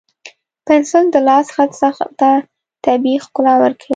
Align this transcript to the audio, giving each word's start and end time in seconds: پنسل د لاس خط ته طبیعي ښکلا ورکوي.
پنسل 0.65 1.05
د 1.11 1.17
لاس 1.27 1.47
خط 1.55 1.71
ته 2.19 2.29
طبیعي 2.85 3.17
ښکلا 3.25 3.53
ورکوي. 3.63 3.89